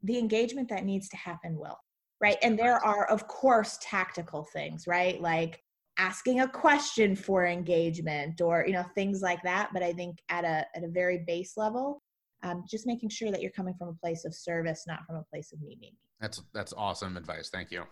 [0.04, 1.78] the engagement that needs to happen will.
[2.22, 2.38] Right.
[2.44, 5.20] And there are, of course, tactical things, right?
[5.20, 5.64] Like
[5.98, 9.72] asking a question for engagement or, you know, things like that.
[9.74, 12.04] But I think at a, at a very base level,
[12.44, 15.24] um, just making sure that you're coming from a place of service, not from a
[15.32, 15.98] place of me, me, me.
[16.20, 17.50] That's, that's awesome advice.
[17.50, 17.86] Thank you.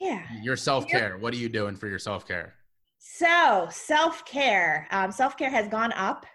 [0.00, 0.24] Yeah.
[0.42, 1.16] Your self care.
[1.18, 2.54] What are you doing for your self care?
[2.98, 6.26] So self care, um, self care has gone up.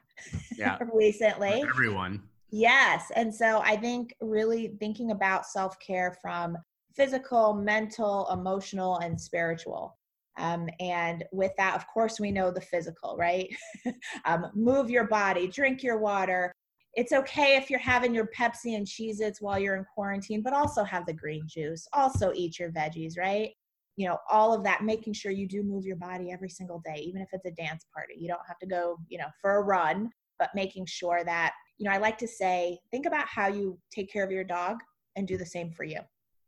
[0.58, 0.78] Yeah.
[0.94, 1.62] recently.
[1.62, 2.24] For everyone.
[2.52, 6.58] Yes, and so I think really thinking about self care from
[6.96, 9.98] physical, mental, emotional, and spiritual.
[10.38, 13.54] Um, and with that, of course, we know the physical, right?
[14.26, 16.54] um, move your body, drink your water.
[16.94, 20.54] It's okay if you're having your Pepsi and Cheez Its while you're in quarantine, but
[20.54, 21.88] also have the green juice.
[21.94, 23.52] Also eat your veggies, right?
[24.00, 27.02] you know all of that making sure you do move your body every single day
[27.02, 29.62] even if it's a dance party you don't have to go you know for a
[29.62, 33.78] run but making sure that you know i like to say think about how you
[33.94, 34.78] take care of your dog
[35.18, 36.00] and do the same for you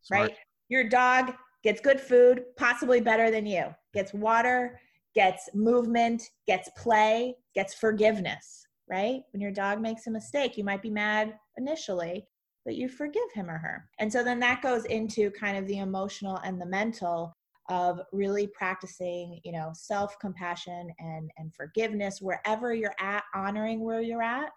[0.03, 0.21] Smart.
[0.29, 0.37] right?
[0.69, 1.33] Your dog
[1.63, 3.65] gets good food possibly better than you.
[3.93, 4.79] Gets water
[5.15, 9.21] gets movement gets play gets forgiveness right?
[9.31, 12.25] When your dog makes a mistake you might be mad initially
[12.63, 13.89] but you forgive him or her.
[13.97, 17.33] And so then that goes into kind of the emotional and the mental
[17.69, 24.23] of really practicing you know self-compassion and and forgiveness wherever you're at honoring where you're
[24.23, 24.49] at.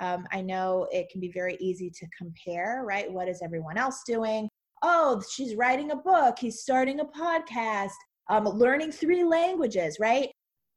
[0.00, 3.10] Um, i know it can be very easy to compare right?
[3.10, 4.48] What is everyone else doing
[4.84, 7.90] oh she's writing a book he's starting a podcast
[8.28, 10.30] um, learning three languages right?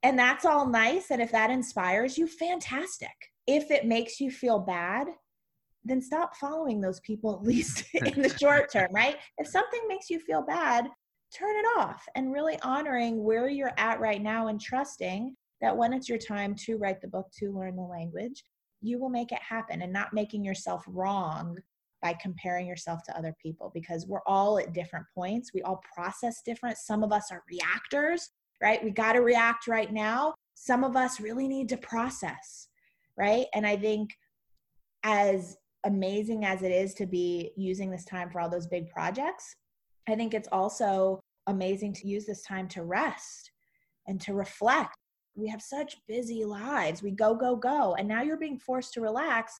[0.03, 3.15] And that's all nice and if that inspires you fantastic.
[3.47, 5.07] If it makes you feel bad
[5.83, 9.17] then stop following those people at least in the short term right?
[9.37, 10.87] If something makes you feel bad
[11.37, 15.91] turn it off and really honoring where you're at right now and trusting that when
[15.91, 18.43] it's your time to write the book, to learn the language,
[18.81, 21.57] you will make it happen and not making yourself wrong
[22.01, 25.51] by comparing yourself to other people because we're all at different points.
[25.53, 26.77] We all process different.
[26.77, 28.29] Some of us are reactors,
[28.61, 28.83] right?
[28.83, 30.33] We got to react right now.
[30.53, 32.67] Some of us really need to process,
[33.17, 33.45] right?
[33.53, 34.11] And I think
[35.03, 39.55] as amazing as it is to be using this time for all those big projects,
[40.07, 43.51] I think it's also amazing to use this time to rest
[44.07, 44.95] and to reflect.
[45.35, 47.03] We have such busy lives.
[47.03, 47.95] We go, go, go.
[47.95, 49.59] And now you're being forced to relax.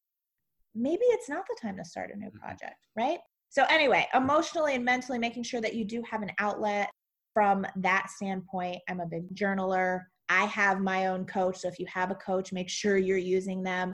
[0.78, 2.38] Maybe it's not the time to start a new mm-hmm.
[2.38, 3.20] project, right?
[3.50, 6.90] So, anyway, emotionally and mentally, making sure that you do have an outlet
[7.34, 8.78] from that standpoint.
[8.90, 10.02] I'm a big journaler.
[10.30, 11.60] I have my own coach.
[11.60, 13.94] So, if you have a coach, make sure you're using them.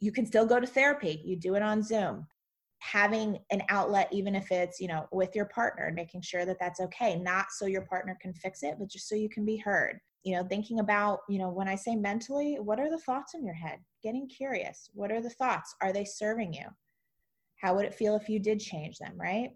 [0.00, 2.26] You can still go to therapy, you do it on Zoom
[2.82, 6.56] having an outlet even if it's you know with your partner and making sure that
[6.58, 9.56] that's okay not so your partner can fix it but just so you can be
[9.56, 13.34] heard you know thinking about you know when i say mentally what are the thoughts
[13.34, 16.66] in your head getting curious what are the thoughts are they serving you
[17.62, 19.50] How would it feel if you did change them, right?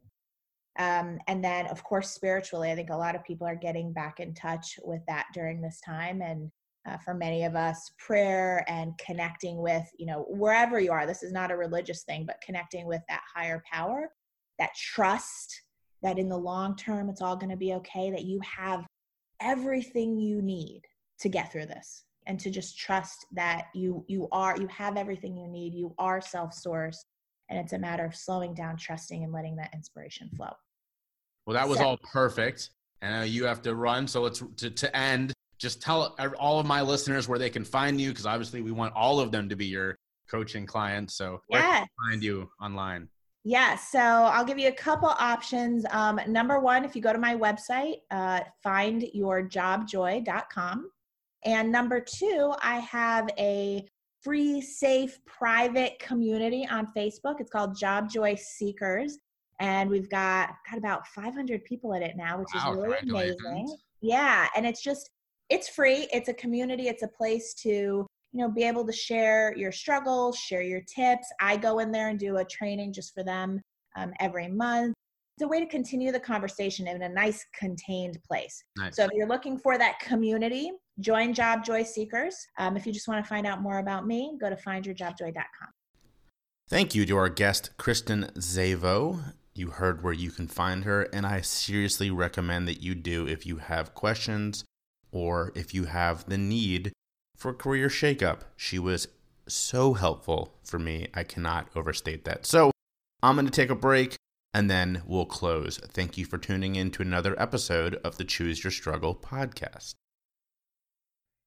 [0.79, 4.21] Um, and then, of course, spiritually, I think a lot of people are getting back
[4.21, 6.23] in touch with that during this time.
[6.23, 6.51] And
[6.87, 11.23] uh, for many of us, prayer and connecting with, you know, wherever you are, this
[11.23, 14.11] is not a religious thing, but connecting with that higher power,
[14.59, 15.63] that trust
[16.03, 18.87] that in the long term, it's all going to be okay, that you have
[19.41, 20.83] everything you need
[21.21, 25.37] to get through this and to just trust that you you are you have everything
[25.37, 27.05] you need you are self-sourced
[27.49, 30.51] and it's a matter of slowing down trusting and letting that inspiration flow
[31.47, 32.71] Well, that was So- all perfect.
[33.03, 34.09] And you have to run.
[34.09, 35.33] So let's to, to end.
[35.59, 38.95] Just tell all of my listeners where they can find you, because obviously we want
[38.95, 39.97] all of them to be your
[40.31, 41.15] coaching clients.
[41.15, 43.09] So where can find you online?
[43.49, 45.87] Yeah, so I'll give you a couple options.
[45.93, 50.91] Um, number one, if you go to my website, uh, findyourjobjoy.com.
[51.45, 53.87] And number two, I have a
[54.21, 57.37] free, safe, private community on Facebook.
[57.39, 59.17] It's called Job Joy Seekers.
[59.61, 63.77] And we've got got about 500 people in it now, which Wow, is really amazing.
[64.01, 65.09] Yeah, and it's just
[65.51, 66.09] it's free.
[66.13, 66.89] It's a community.
[66.89, 71.29] It's a place to you know be able to share your struggles share your tips.
[71.41, 73.61] I go in there and do a training just for them
[73.97, 74.95] um, every month.
[75.37, 78.63] It's a way to continue the conversation in a nice contained place.
[78.79, 78.97] Nice.
[78.97, 83.07] so if you're looking for that community join job joy seekers um, if you just
[83.07, 85.69] want to find out more about me go to findyourjobjoy.com
[86.69, 89.35] Thank you to our guest, Kristen Zavo.
[89.55, 93.47] You heard where you can find her, and I seriously recommend that you do if
[93.47, 94.65] you have questions
[95.13, 96.91] or if you have the need
[97.37, 98.41] for career shakeup.
[98.57, 99.09] She was
[99.47, 101.09] so helpful for me.
[101.15, 102.47] I cannot overstate that.
[102.47, 102.73] So
[103.23, 104.17] I'm going to take a break
[104.53, 105.79] and then we'll close.
[105.79, 109.93] Thank you for tuning in to another episode of the Choose Your Struggle podcast.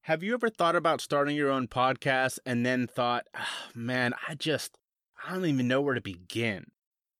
[0.04, 4.36] Have you ever thought about starting your own podcast and then thought, "Ah, man, I
[4.36, 4.78] just,
[5.26, 6.66] I don't even know where to begin?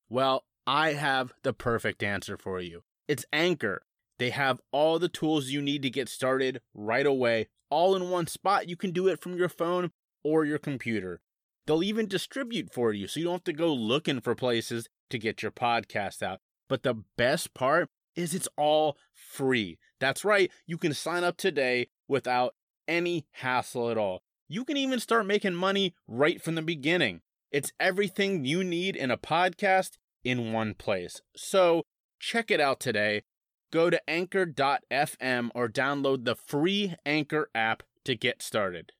[0.08, 2.82] Well, I have the perfect answer for you.
[3.06, 3.82] It's Anchor.
[4.20, 8.26] They have all the tools you need to get started right away, all in one
[8.26, 8.68] spot.
[8.68, 11.22] You can do it from your phone or your computer.
[11.66, 15.18] They'll even distribute for you, so you don't have to go looking for places to
[15.18, 16.40] get your podcast out.
[16.68, 19.78] But the best part is it's all free.
[20.00, 22.54] That's right, you can sign up today without
[22.86, 24.20] any hassle at all.
[24.50, 27.22] You can even start making money right from the beginning.
[27.50, 29.92] It's everything you need in a podcast
[30.24, 31.22] in one place.
[31.34, 31.84] So
[32.18, 33.22] check it out today.
[33.70, 38.92] Go to anchor.fm or download the free Anchor app to get started.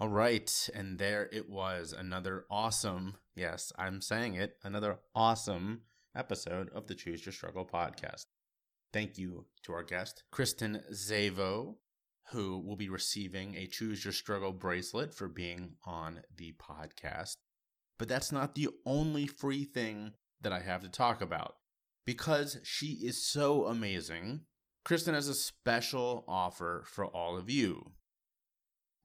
[0.00, 5.82] All right, and there it was another awesome, yes, I'm saying it, another awesome
[6.14, 8.26] episode of the Choose Your Struggle podcast.
[8.92, 11.74] Thank you to our guest, Kristen Zavo,
[12.30, 17.34] who will be receiving a Choose Your Struggle bracelet for being on the podcast.
[17.98, 21.56] But that's not the only free thing that I have to talk about.
[22.06, 24.42] Because she is so amazing,
[24.84, 27.92] Kristen has a special offer for all of you.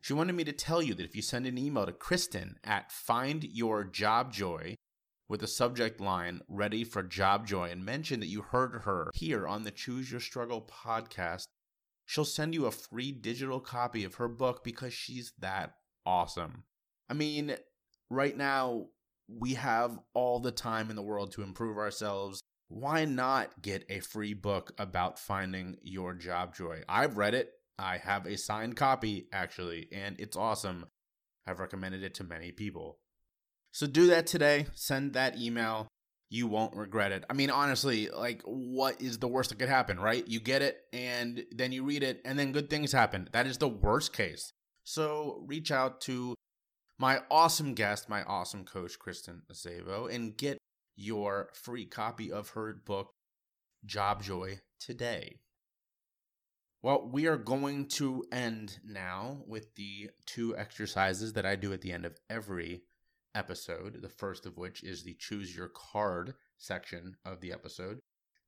[0.02, 2.92] She wanted me to tell you that if you send an email to Kristen at
[2.92, 4.76] findyourjobjoy
[5.30, 9.48] with the subject line ready for job joy and mention that you heard her here
[9.48, 11.46] on the Choose Your Struggle podcast,
[12.13, 15.73] she'll send you a free digital copy of her book because she's that
[16.06, 16.63] awesome.
[17.10, 17.56] I mean,
[18.12, 18.89] right now,
[19.28, 22.39] we have all the time in the world to improve ourselves.
[22.67, 26.84] Why not get a free book about finding your job joy?
[26.88, 27.49] I've read it.
[27.80, 30.86] I have a signed copy, actually, and it's awesome.
[31.47, 32.99] I've recommended it to many people.
[33.71, 34.67] So do that today.
[34.76, 35.88] Send that email.
[36.34, 37.26] You won't regret it.
[37.30, 40.28] I mean, honestly, like, what is the worst that could happen, right?
[40.28, 43.30] You get it, and then you read it, and then good things happen.
[43.34, 44.52] That is the worst case.
[44.84, 46.34] So reach out to
[46.98, 50.58] my awesome guest, my awesome coach, Kristen Zavo, and get
[50.96, 53.12] your free copy of her book,
[53.86, 55.38] Job Joy, today.
[56.82, 61.82] Well, we are going to end now with the two exercises that I do at
[61.82, 62.82] the end of every
[63.36, 64.02] episode.
[64.02, 67.99] The first of which is the choose your card section of the episode.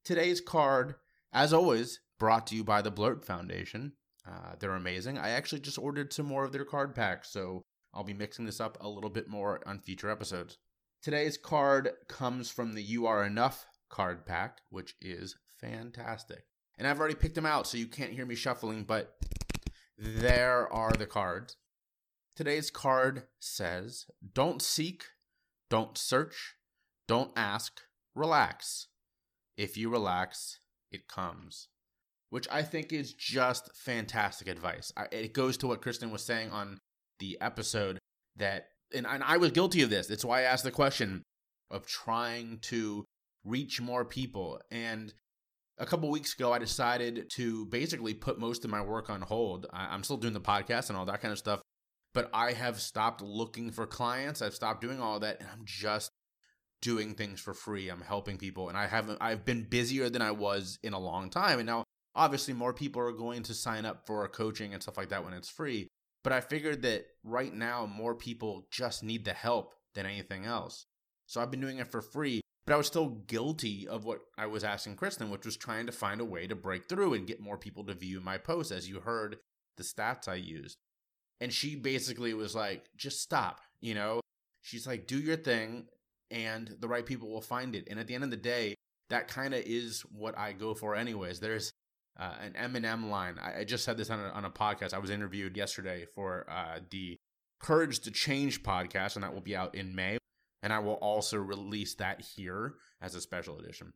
[0.03, 0.95] Today's card,
[1.33, 3.93] as always, brought to you by the Blurt Foundation.
[4.27, 5.17] Uh, they're amazing.
[5.17, 7.61] I actually just ordered some more of their card packs, so
[7.93, 10.57] I'll be mixing this up a little bit more on future episodes.
[11.01, 16.45] Today's card comes from the You Are Enough card pack, which is fantastic.
[16.77, 19.13] And I've already picked them out, so you can't hear me shuffling, but
[19.97, 21.57] there are the cards.
[22.35, 25.05] Today's card says Don't seek,
[25.69, 26.55] don't search,
[27.07, 27.81] don't ask,
[28.13, 28.87] relax.
[29.57, 30.59] If you relax,
[30.91, 31.69] it comes.
[32.29, 34.91] which I think is just fantastic advice.
[35.11, 36.79] It goes to what Kristen was saying on
[37.19, 37.97] the episode
[38.35, 40.07] that, and, I was guilty of this.
[40.07, 41.23] That's why I asked the question
[41.71, 43.05] of trying to
[43.45, 44.59] reach more people.
[44.69, 45.13] And
[45.77, 49.67] a couple weeks ago, I decided to basically put most of my work on hold.
[49.71, 51.61] I'm still doing the podcast and all that kind of stuff,
[52.15, 54.41] but I have stopped looking for clients.
[54.41, 56.09] I've stopped doing all that, and I'm just
[56.81, 57.89] doing things for free.
[57.89, 59.19] I'm helping people, and I haven't.
[59.21, 61.83] I've been busier than I was in a long time, and now
[62.15, 65.33] obviously more people are going to sign up for coaching and stuff like that when
[65.33, 65.89] it's free.
[66.23, 70.85] But I figured that right now more people just need the help than anything else.
[71.27, 74.45] So I've been doing it for free, but I was still guilty of what I
[74.45, 77.41] was asking Kristen, which was trying to find a way to break through and get
[77.41, 79.37] more people to view my posts, as you heard
[79.75, 80.77] the stats I used.
[81.41, 84.21] And she basically was like, just stop, you know?
[84.61, 85.87] She's like, do your thing
[86.31, 87.87] and the right people will find it.
[87.89, 88.75] And at the end of the day,
[89.09, 91.39] that kind of is what I go for, anyways.
[91.39, 91.71] There's
[92.19, 93.35] uh, an Eminem line.
[93.41, 94.93] I, I, just said this on a, on a podcast.
[94.93, 97.17] I was interviewed yesterday for uh, the
[97.59, 100.17] Courage to Change podcast, and that will be out in May.
[100.63, 103.93] And I will also release that here as a special edition.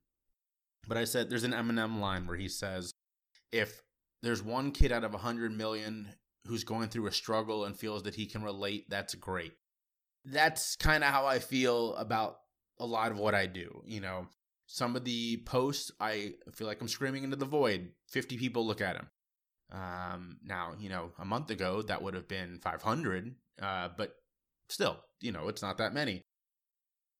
[0.87, 2.91] But I said there's an Eminem line where he says,
[3.51, 3.81] if
[4.21, 6.13] there's one kid out of 100 million
[6.45, 9.53] who's going through a struggle and feels that he can relate, that's great.
[10.25, 12.37] That's kind of how I feel about
[12.79, 13.81] a lot of what I do.
[13.85, 14.27] You know,
[14.65, 17.89] some of the posts, I feel like I'm screaming into the void.
[18.07, 19.09] 50 people look at them.
[19.71, 24.15] Um, now, you know, a month ago, that would have been 500, uh, but
[24.69, 26.23] still, you know, it's not that many.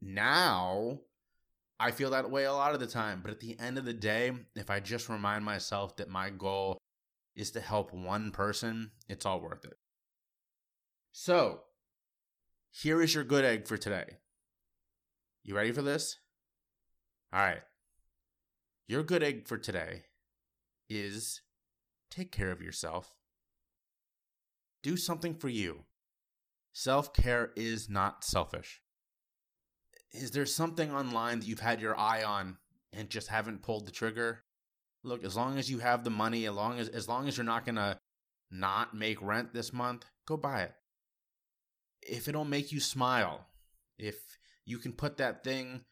[0.02, 1.00] Now,
[1.80, 3.22] I feel that way a lot of the time.
[3.22, 6.78] But at the end of the day, if I just remind myself that my goal
[7.40, 9.78] is to help one person, it's all worth it.
[11.14, 11.62] So,
[12.70, 14.18] here is your good egg for today.
[15.44, 16.18] You ready for this?
[17.32, 17.62] All right.
[18.88, 20.04] Your good egg for today
[20.90, 21.42] is
[22.12, 23.16] take care of yourself.
[24.84, 25.86] Do something for you.
[26.74, 28.82] Self care is not selfish.
[30.12, 32.58] Is there something online that you've had your eye on
[32.92, 34.44] and just haven't pulled the trigger?
[35.04, 37.46] Look, as long as you have the money, as long as as long as you're
[37.46, 38.00] not gonna
[38.52, 40.74] not make rent this month, go buy it.
[42.02, 43.48] If it'll make you smile,
[43.98, 44.16] if
[44.66, 45.86] you can put that thing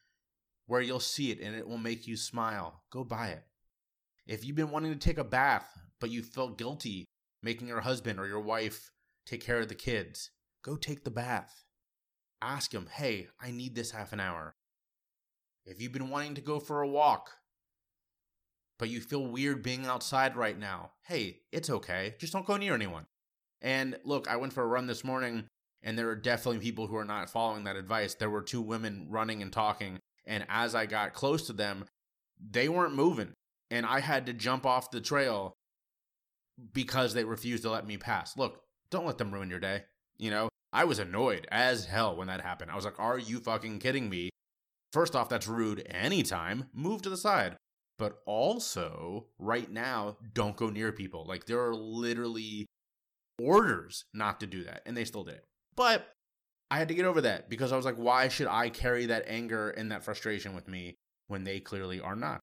[0.67, 2.83] where you'll see it and it will make you smile.
[2.91, 3.43] Go buy it.
[4.27, 5.67] If you've been wanting to take a bath,
[5.99, 7.05] but you felt guilty
[7.41, 8.91] making your husband or your wife
[9.25, 10.31] take care of the kids,
[10.63, 11.63] go take the bath.
[12.41, 14.53] Ask him, hey, I need this half an hour.
[15.65, 17.31] If you've been wanting to go for a walk,
[18.79, 22.15] but you feel weird being outside right now, hey, it's okay.
[22.19, 23.05] Just don't go near anyone.
[23.61, 25.45] And look, I went for a run this morning,
[25.81, 28.13] and there are definitely people who are not following that advice.
[28.13, 31.85] There were two women running and talking, and as I got close to them,
[32.39, 33.33] they weren't moving.
[33.71, 35.53] And I had to jump off the trail
[36.73, 38.37] because they refused to let me pass.
[38.37, 39.83] Look, don't let them ruin your day.
[40.17, 42.71] You know, I was annoyed as hell when that happened.
[42.71, 44.29] I was like, are you fucking kidding me?
[44.93, 46.67] First off, that's rude anytime.
[46.73, 47.57] Move to the side.
[47.97, 51.25] But also, right now, don't go near people.
[51.27, 52.67] Like, there are literally
[53.41, 55.43] orders not to do that, and they still did it.
[55.75, 56.07] But
[56.69, 59.25] I had to get over that because I was like, why should I carry that
[59.27, 60.95] anger and that frustration with me
[61.27, 62.39] when they clearly are not?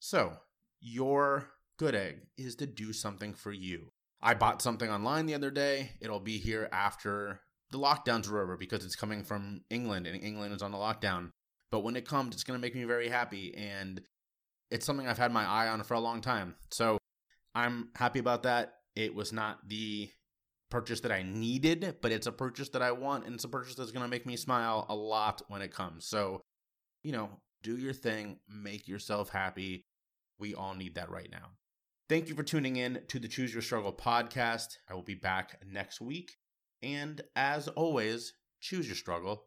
[0.00, 0.38] So,
[0.80, 3.88] your good egg is to do something for you.
[4.22, 5.92] I bought something online the other day.
[6.00, 10.54] It'll be here after the lockdowns are over because it's coming from England and England
[10.54, 11.30] is on the lockdown.
[11.70, 13.54] But when it comes, it's going to make me very happy.
[13.54, 14.00] And
[14.70, 16.54] it's something I've had my eye on for a long time.
[16.70, 16.98] So
[17.54, 18.74] I'm happy about that.
[18.94, 20.10] It was not the
[20.70, 23.74] purchase that I needed, but it's a purchase that I want, and it's a purchase
[23.74, 26.04] that's going to make me smile a lot when it comes.
[26.06, 26.42] So,
[27.02, 27.30] you know,
[27.62, 29.84] do your thing, make yourself happy.
[30.38, 31.52] We all need that right now.
[32.08, 34.78] Thank you for tuning in to the Choose Your Struggle podcast.
[34.88, 36.36] I will be back next week.
[36.82, 39.44] And as always, choose your struggle